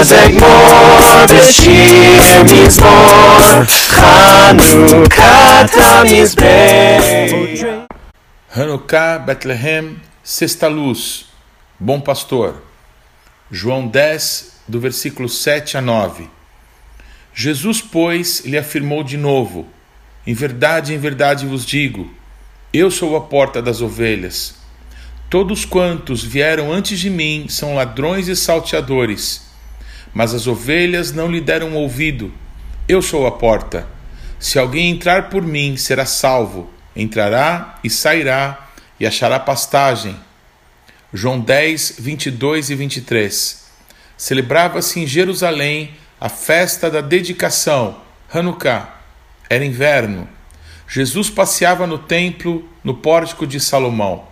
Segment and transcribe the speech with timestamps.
[0.00, 0.32] Chazek
[2.44, 3.66] mizmor
[8.56, 11.26] Hanukkah, Bethlehem, Sexta Luz,
[11.78, 12.62] Bom Pastor.
[13.50, 16.30] João 10, do versículo 7 a 9
[17.34, 19.68] Jesus, pois, lhe afirmou de novo
[20.26, 22.10] Em verdade, em verdade vos digo
[22.72, 24.54] Eu sou a porta das ovelhas.
[25.28, 29.49] Todos quantos vieram antes de mim são ladrões e salteadores
[30.12, 32.32] mas as ovelhas não lhe deram ouvido.
[32.88, 33.86] Eu sou a porta.
[34.38, 36.70] Se alguém entrar por mim, será salvo.
[36.94, 40.16] Entrará e sairá e achará pastagem.
[41.12, 43.64] João 10, 22 e 23.
[44.16, 48.00] Celebrava-se em Jerusalém a festa da dedicação,
[48.32, 48.94] Hanukkah.
[49.48, 50.28] Era inverno.
[50.86, 54.28] Jesus passeava no templo, no pórtico de Salomão.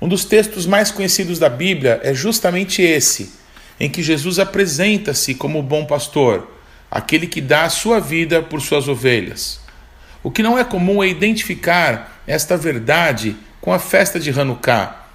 [0.00, 3.34] Um dos textos mais conhecidos da Bíblia é justamente esse,
[3.80, 6.50] em que Jesus apresenta-se como bom pastor,
[6.90, 9.58] aquele que dá a sua vida por suas ovelhas.
[10.22, 15.06] O que não é comum é identificar esta verdade com a festa de Hanukkah.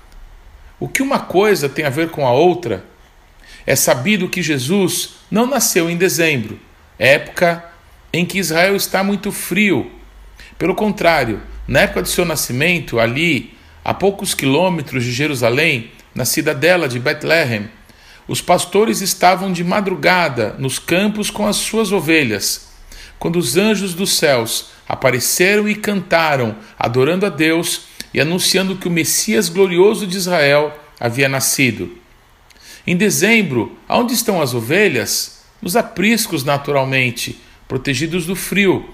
[0.80, 2.84] O que uma coisa tem a ver com a outra?
[3.68, 6.60] É sabido que Jesus não nasceu em dezembro,
[6.98, 7.64] época
[8.12, 9.92] em que Israel está muito frio.
[10.58, 16.88] Pelo contrário, na época de seu nascimento, ali a poucos quilômetros de Jerusalém, na cidadela
[16.88, 17.70] de Betlehem,
[18.28, 22.70] os pastores estavam de madrugada nos campos com as suas ovelhas,
[23.20, 28.92] quando os anjos dos céus apareceram e cantaram, adorando a Deus e anunciando que o
[28.92, 31.98] Messias glorioso de Israel havia nascido.
[32.88, 35.44] Em dezembro, aonde estão as ovelhas?
[35.62, 38.88] Nos apriscos, naturalmente, protegidos do frio,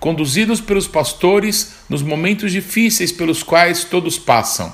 [0.00, 4.72] conduzidos pelos pastores nos momentos difíceis pelos quais todos passam.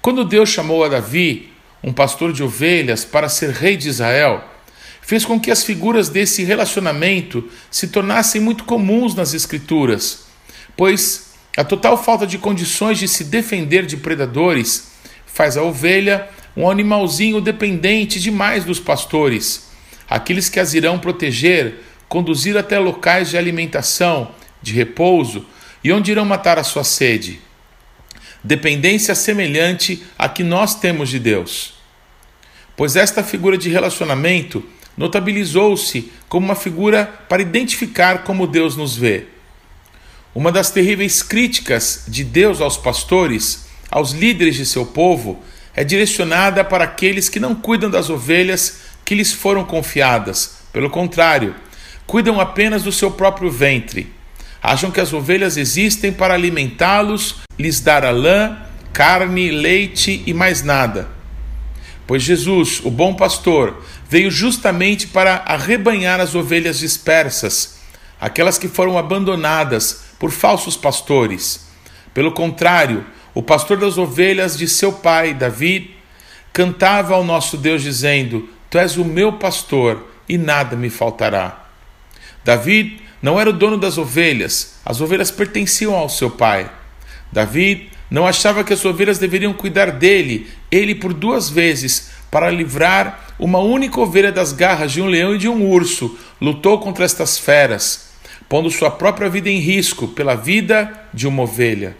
[0.00, 1.52] Quando Deus chamou a Davi,
[1.82, 4.44] um pastor de ovelhas, para ser rei de Israel,
[5.00, 10.26] fez com que as figuras desse relacionamento se tornassem muito comuns nas Escrituras,
[10.76, 14.92] pois a total falta de condições de se defender de predadores
[15.26, 19.68] faz a ovelha um animalzinho dependente demais dos pastores,
[20.08, 24.30] aqueles que as irão proteger conduzir até locais de alimentação,
[24.62, 25.46] de repouso
[25.84, 27.40] e onde irão matar a sua sede.
[28.42, 31.74] Dependência semelhante à que nós temos de Deus.
[32.76, 34.64] Pois esta figura de relacionamento
[34.96, 39.26] notabilizou-se como uma figura para identificar como Deus nos vê.
[40.34, 45.42] Uma das terríveis críticas de Deus aos pastores, aos líderes de seu povo,
[45.74, 50.58] é direcionada para aqueles que não cuidam das ovelhas que lhes foram confiadas.
[50.72, 51.54] Pelo contrário,
[52.06, 54.12] cuidam apenas do seu próprio ventre.
[54.62, 58.58] Acham que as ovelhas existem para alimentá-los, lhes dar a lã,
[58.92, 61.08] carne, leite e mais nada.
[62.06, 67.78] Pois Jesus, o bom pastor, veio justamente para arrebanhar as ovelhas dispersas,
[68.20, 71.68] aquelas que foram abandonadas por falsos pastores.
[72.14, 73.04] Pelo contrário,
[73.34, 75.94] o pastor das ovelhas de seu pai, Davi,
[76.52, 81.66] cantava ao nosso Deus, dizendo: Tu és o meu pastor e nada me faltará.
[82.44, 86.70] Davi não era o dono das ovelhas, as ovelhas pertenciam ao seu pai.
[87.32, 93.34] Davi não achava que as ovelhas deveriam cuidar dele, ele por duas vezes, para livrar
[93.38, 97.38] uma única ovelha das garras de um leão e de um urso, lutou contra estas
[97.38, 98.10] feras,
[98.48, 101.96] pondo sua própria vida em risco pela vida de uma ovelha.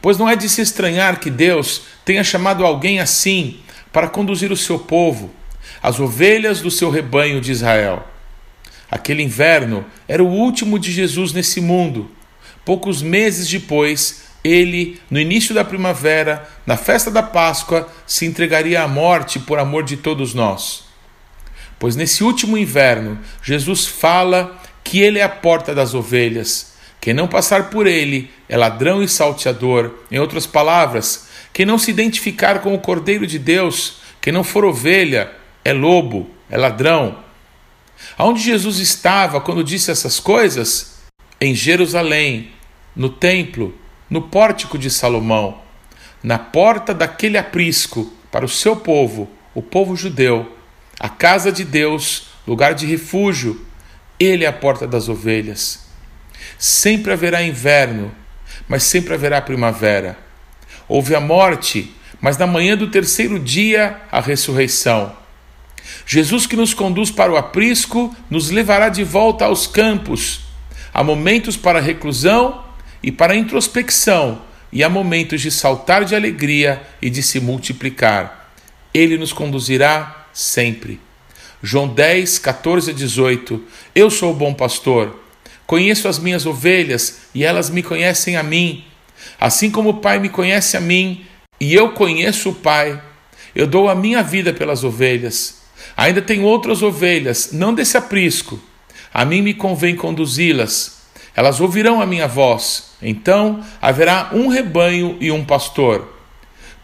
[0.00, 3.58] Pois não é de se estranhar que Deus tenha chamado alguém assim
[3.92, 5.30] para conduzir o seu povo,
[5.82, 8.06] as ovelhas do seu rebanho de Israel.
[8.90, 12.10] Aquele inverno era o último de Jesus nesse mundo.
[12.64, 18.88] Poucos meses depois, ele, no início da primavera, na festa da Páscoa, se entregaria à
[18.88, 20.84] morte por amor de todos nós.
[21.78, 26.74] Pois nesse último inverno, Jesus fala que ele é a porta das ovelhas.
[27.00, 29.94] Quem não passar por ele é ladrão e salteador.
[30.10, 34.64] Em outras palavras, quem não se identificar com o Cordeiro de Deus, quem não for
[34.64, 35.30] ovelha,
[35.64, 37.18] é lobo, é ladrão,
[38.16, 40.98] Aonde Jesus estava quando disse essas coisas?
[41.40, 42.50] Em Jerusalém,
[42.94, 43.74] no templo,
[44.08, 45.60] no pórtico de Salomão,
[46.22, 50.56] na porta daquele aprisco para o seu povo, o povo judeu,
[50.98, 53.64] a casa de Deus, lugar de refúgio.
[54.18, 55.86] Ele é a porta das ovelhas.
[56.58, 58.12] Sempre haverá inverno,
[58.68, 60.18] mas sempre haverá primavera.
[60.86, 65.16] Houve a morte, mas na manhã do terceiro dia a ressurreição.
[66.06, 70.40] Jesus que nos conduz para o aprisco nos levará de volta aos campos.
[70.92, 72.64] Há momentos para reclusão
[73.02, 74.42] e para introspecção,
[74.72, 78.52] e há momentos de saltar de alegria e de se multiplicar.
[78.92, 81.00] Ele nos conduzirá sempre.
[81.62, 83.62] João 10, 14 a 18.
[83.94, 85.20] Eu sou o bom pastor.
[85.66, 88.84] Conheço as minhas ovelhas e elas me conhecem a mim.
[89.38, 91.24] Assim como o Pai me conhece a mim
[91.60, 93.00] e eu conheço o Pai,
[93.54, 95.59] eu dou a minha vida pelas ovelhas.
[95.96, 98.58] Ainda tenho outras ovelhas, não desse aprisco.
[99.12, 101.02] A mim me convém conduzi-las.
[101.34, 102.90] Elas ouvirão a minha voz.
[103.02, 106.16] Então haverá um rebanho e um pastor.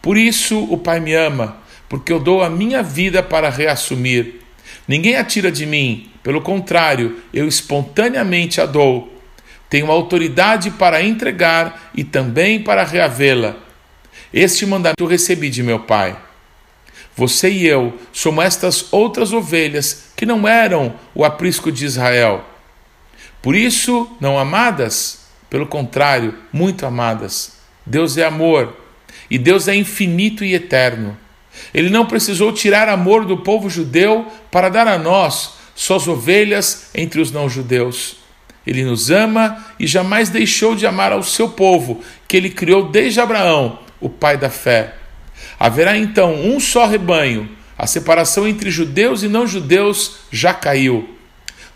[0.01, 1.59] Por isso o Pai me ama,
[1.89, 4.41] porque eu dou a minha vida para reassumir.
[4.87, 9.13] Ninguém a tira de mim, pelo contrário, eu espontaneamente a dou.
[9.69, 13.57] Tenho autoridade para entregar e também para reavê-la.
[14.33, 16.17] Este mandamento recebi de meu Pai.
[17.17, 22.45] Você e eu somos estas outras ovelhas que não eram o aprisco de Israel.
[23.41, 27.57] Por isso, não amadas, pelo contrário, muito amadas.
[27.87, 28.77] Deus é amor
[29.31, 31.17] e Deus é infinito e eterno.
[31.73, 37.21] Ele não precisou tirar amor do povo judeu para dar a nós, suas ovelhas entre
[37.21, 38.17] os não-judeus.
[38.67, 43.21] Ele nos ama e jamais deixou de amar ao seu povo, que ele criou desde
[43.21, 44.95] Abraão, o pai da fé.
[45.59, 51.11] Haverá então um só rebanho, a separação entre judeus e não-judeus já caiu.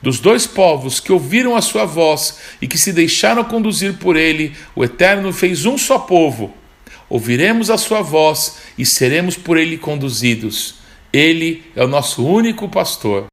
[0.03, 4.55] Dos dois povos que ouviram a sua voz e que se deixaram conduzir por ele,
[4.75, 6.55] o Eterno fez um só povo
[7.11, 10.77] ouviremos a sua voz e seremos por ele conduzidos.
[11.13, 13.27] Ele é o nosso único pastor.